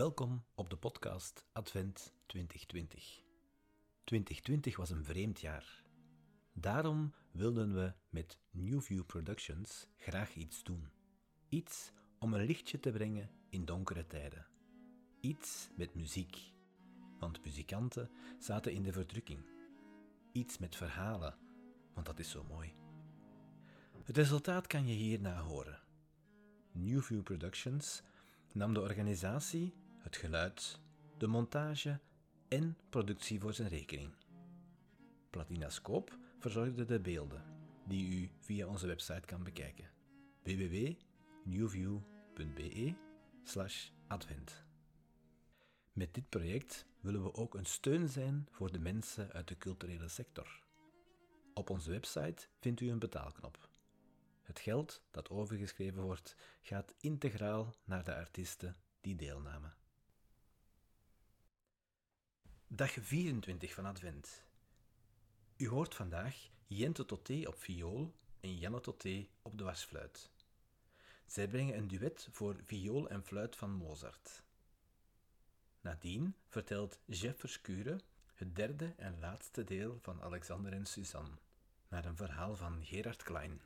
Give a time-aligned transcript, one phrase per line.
[0.00, 3.22] Welkom op de podcast Advent 2020.
[4.04, 5.82] 2020 was een vreemd jaar.
[6.52, 10.90] Daarom wilden we met Newview Productions graag iets doen.
[11.48, 14.46] Iets om een lichtje te brengen in donkere tijden.
[15.20, 16.52] Iets met muziek,
[17.18, 19.44] want muzikanten zaten in de verdrukking.
[20.32, 21.38] Iets met verhalen,
[21.94, 22.74] want dat is zo mooi.
[24.04, 25.82] Het resultaat kan je hierna horen.
[26.72, 28.02] Newview Productions
[28.52, 30.80] nam de organisatie, het geluid,
[31.18, 32.00] de montage
[32.48, 34.14] en productie voor zijn rekening.
[35.30, 37.44] Platinascoop verzorgde de beelden,
[37.86, 39.90] die u via onze website kan bekijken.
[40.42, 42.94] www.newview.be
[44.06, 44.64] advent.
[45.92, 50.08] Met dit project willen we ook een steun zijn voor de mensen uit de culturele
[50.08, 50.62] sector.
[51.54, 53.68] Op onze website vindt u een betaalknop.
[54.42, 59.74] Het geld dat overgeschreven wordt gaat integraal naar de artiesten die deelnamen.
[62.72, 64.44] Dag 24 van Advent.
[65.56, 70.30] U hoort vandaag Jente Toté op viool en Janne Toté op de wasfluit.
[71.26, 74.42] Zij brengen een duet voor viool en fluit van Mozart.
[75.80, 78.00] Nadien vertelt Jeff Verschuren
[78.34, 81.38] het derde en laatste deel van Alexander en Suzanne,
[81.88, 83.60] naar een verhaal van Gerard Klein.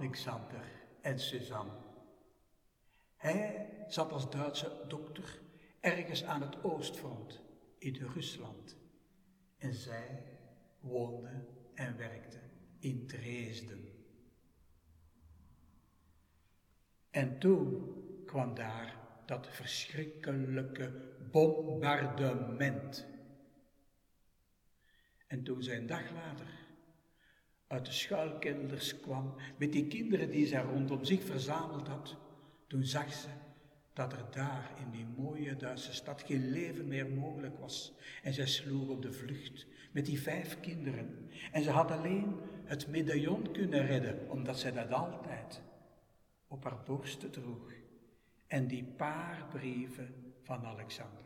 [0.00, 0.64] Alexander
[1.00, 1.72] en Suzanne.
[3.16, 5.40] Hij zat als Duitse dokter
[5.80, 7.40] ergens aan het oostfront
[7.78, 8.76] in Rusland
[9.58, 10.24] en zij
[10.80, 12.38] woonde en werkte
[12.78, 13.88] in Dresden.
[17.10, 17.94] En toen
[18.26, 23.06] kwam daar dat verschrikkelijke bombardement.
[25.26, 26.59] En toen zij een dag later
[27.70, 32.16] uit de schuilkelders kwam met die kinderen die zij rondom zich verzameld had,
[32.66, 33.28] toen zag ze
[33.92, 37.92] dat er daar in die mooie Duitse stad geen leven meer mogelijk was.
[38.22, 41.30] En zij sloeg op de vlucht met die vijf kinderen.
[41.52, 45.62] En ze had alleen het medaillon kunnen redden, omdat zij dat altijd
[46.48, 47.72] op haar borst droeg.
[48.46, 51.24] En die paar brieven van Alexander.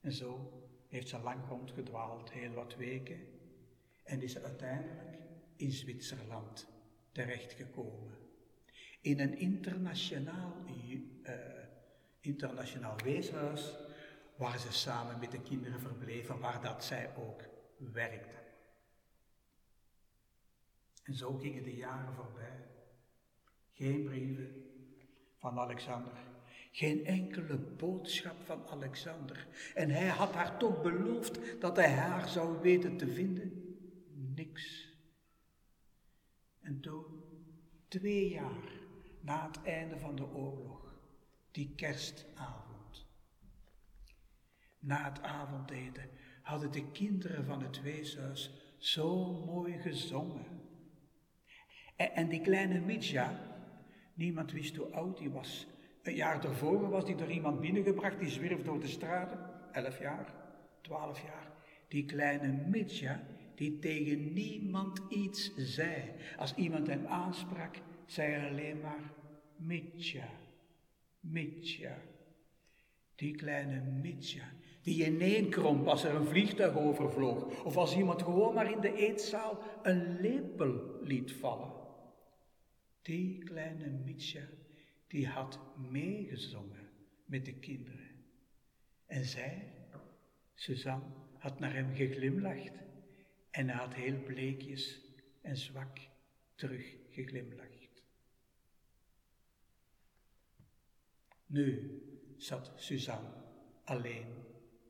[0.00, 0.52] En zo
[0.88, 3.35] heeft ze lang rondgedwaald, heel wat weken,
[4.06, 5.18] en is uiteindelijk
[5.56, 6.66] in Zwitserland
[7.12, 8.14] terechtgekomen.
[9.00, 11.32] in een internationaal, uh,
[12.20, 13.76] internationaal weeshuis
[14.36, 17.42] waar ze samen met de kinderen verbleven, waar dat zij ook
[17.76, 18.34] werkte.
[21.02, 22.64] En zo gingen de jaren voorbij.
[23.72, 24.64] Geen brieven
[25.38, 26.12] van Alexander.
[26.72, 29.46] Geen enkele boodschap van Alexander.
[29.74, 33.65] En hij had haar toch beloofd dat hij haar zou weten te vinden.
[34.36, 34.94] Niks.
[36.60, 37.04] En toen,
[37.88, 38.72] twee jaar
[39.20, 40.94] na het einde van de oorlog,
[41.50, 43.06] die kerstavond.
[44.78, 46.10] Na het avondeten
[46.42, 50.44] hadden de kinderen van het weeshuis zo mooi gezongen.
[51.96, 53.40] En, die kleine Mitja,
[54.14, 55.66] niemand wist hoe oud hij was.
[56.02, 59.38] Een jaar daarvoor was hij door iemand binnengebracht, die zwierf door de straten.
[59.72, 60.34] Elf jaar,
[60.80, 61.52] twaalf jaar.
[61.88, 66.12] Die kleine Mitja, die tegen niemand iets zei.
[66.36, 67.76] Als iemand hem aansprak,
[68.06, 69.12] zei hij alleen maar
[69.56, 70.28] Mitja,
[71.20, 71.98] Mitja.
[73.14, 78.70] Die kleine Mitja, die ineenkromp als er een vliegtuig overvloog, of als iemand gewoon maar
[78.70, 81.72] in de eetzaal een lepel liet vallen.
[83.02, 84.42] Die kleine Mitja,
[85.06, 85.58] die had
[85.90, 86.88] meegezongen
[87.24, 88.10] met de kinderen.
[89.06, 89.72] En zij,
[90.54, 91.04] Suzanne,
[91.38, 92.85] had naar hem geglimlacht
[93.56, 95.00] en hij had heel bleekjes
[95.40, 95.98] en zwak
[96.54, 98.02] terug geglimlacht.
[101.46, 102.00] Nu
[102.36, 103.28] zat Suzanne
[103.84, 104.26] alleen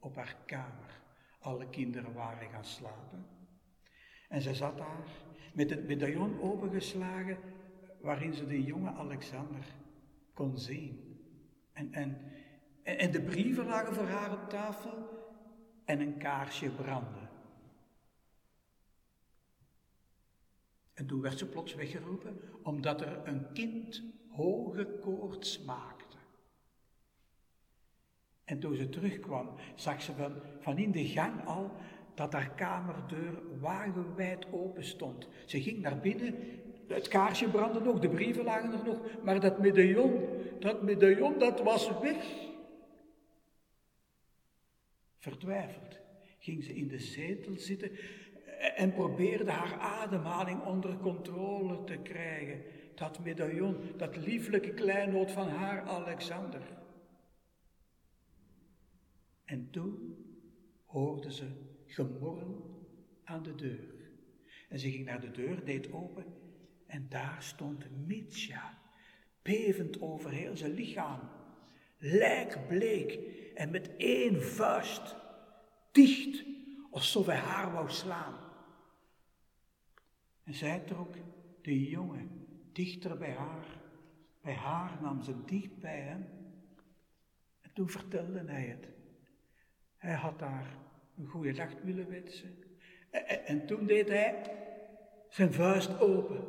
[0.01, 1.01] op haar kamer.
[1.39, 3.27] Alle kinderen waren gaan slapen.
[4.29, 5.09] En ze zat daar
[5.55, 7.39] met het medaillon opengeslagen
[8.01, 9.65] waarin ze de jonge Alexander
[10.35, 11.21] kon zien.
[11.73, 12.33] En, en,
[12.83, 15.09] en de brieven lagen voor haar op tafel
[15.85, 17.26] en een kaarsje brandde.
[20.97, 26.17] En toen werd ze plots weggeroepen, omdat er een kind hoge koorts maakte.
[28.45, 31.71] En toen ze terugkwam, zag ze van, van in de gang al
[32.15, 35.29] dat haar kamerdeur wagenwijd open stond.
[35.47, 36.35] Ze ging naar binnen,
[36.89, 40.29] het kaarsje brandde nog, de brieven lagen er nog, maar dat medaillon,
[40.61, 42.25] dat medaillon, dat was weg.
[45.19, 46.01] Vertwijfeld
[46.39, 47.91] ging ze in de zetel zitten
[48.59, 52.63] en probeerde haar ademhaling onder controle te krijgen.
[52.95, 56.63] Dat medaillon, dat lieflijke kleinood van haar Alexander.
[59.45, 60.17] En toen
[60.85, 61.47] hoorde ze
[61.87, 62.85] gemorrel
[63.25, 63.95] aan de deur.
[64.69, 66.25] En ze ging naar de deur, deed open
[66.87, 68.79] en daar stond Mitja,
[69.43, 71.21] bevend over heel zijn lichaam,
[71.99, 73.19] lijkbleek
[73.55, 75.17] en met één vuist,
[75.93, 76.45] dicht,
[76.91, 78.46] alsof hij haar wou slaan.
[80.47, 81.15] En zij trok
[81.63, 83.67] de jongen dichter bij haar.
[84.43, 86.27] Bij haar nam ze dicht bij hem.
[87.61, 88.89] En toen vertelde hij het.
[89.97, 90.77] Hij had haar
[91.17, 92.59] een goede dag willen wensen.
[93.11, 94.43] En, en toen deed hij
[95.29, 96.45] zijn vuist open.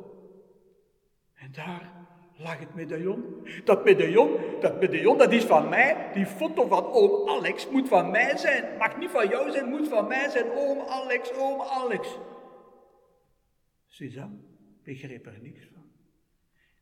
[1.34, 1.92] En daar
[2.36, 3.48] lag het medaillon.
[3.64, 6.10] Dat medaillon, dat medaillon, dat is van mij.
[6.12, 8.76] Die foto van oom Alex moet van mij zijn.
[8.78, 10.50] Mag niet van jou zijn, moet van mij zijn.
[10.50, 12.18] Oom Alex, oom Alex.
[13.98, 14.38] Suzanne
[14.82, 15.90] begreep er niks van.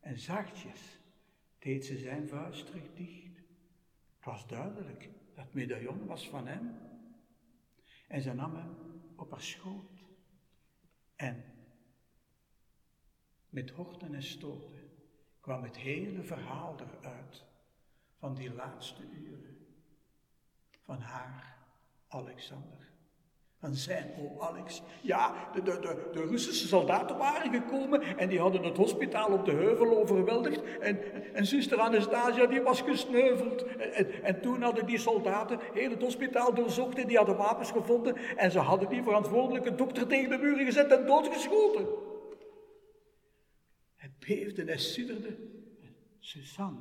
[0.01, 0.99] En zachtjes
[1.59, 3.37] deed ze zijn vuist terug dicht.
[4.17, 6.79] Het was duidelijk, dat medaillon was van hem.
[8.08, 8.75] En ze nam hem
[9.17, 10.05] op haar schoot.
[11.15, 11.44] En
[13.49, 14.91] met horten en stoten
[15.41, 17.44] kwam het hele verhaal eruit
[18.17, 19.67] van die laatste uren
[20.82, 21.58] van haar,
[22.08, 22.95] Alexander
[23.58, 24.82] van zijn oom Alex.
[25.03, 29.53] Ja, de, de, de, Russische soldaten waren gekomen en die hadden het hospitaal op de
[29.53, 30.79] heuvel overweldigd.
[30.79, 30.98] En,
[31.34, 33.65] en zuster Anastasia die was gesneuveld.
[33.65, 37.70] En, en, en, toen hadden die soldaten heel het hospitaal doorzocht en die hadden wapens
[37.70, 38.17] gevonden.
[38.36, 41.86] En ze hadden die verantwoordelijke dokter tegen de muren gezet en doodgeschoten.
[43.96, 45.36] Hij beefde en sidderde.
[46.19, 46.81] Suzanne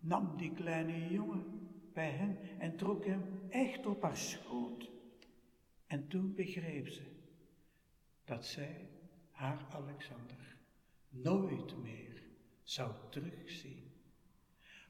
[0.00, 1.44] nam die kleine jongen
[1.92, 4.89] bij hem en trok hem echt op haar schoot.
[5.90, 7.02] En toen begreep ze
[8.24, 8.88] dat zij
[9.30, 10.56] haar Alexander
[11.08, 12.22] nooit meer
[12.62, 13.92] zou terugzien,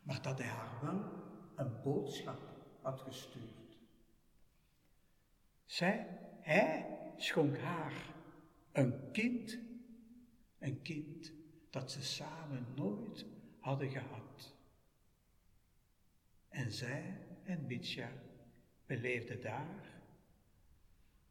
[0.02, 1.04] maar dat hij haar wel
[1.56, 2.40] een boodschap
[2.82, 3.78] had gestuurd.
[5.64, 8.14] Zij, hij schonk haar
[8.72, 9.58] een kind,
[10.58, 11.32] een kind
[11.70, 13.26] dat ze samen nooit
[13.60, 14.54] hadden gehad.
[16.48, 18.12] En zij en Mitja
[18.86, 19.99] beleefden daar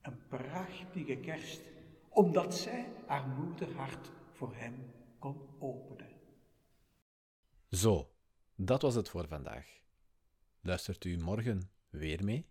[0.01, 1.61] een prachtige kerst,
[2.09, 6.11] omdat zij haar moederhart voor hem kon openen.
[7.69, 8.09] Zo,
[8.55, 9.65] dat was het voor vandaag.
[10.61, 12.45] Luistert u morgen weer mee?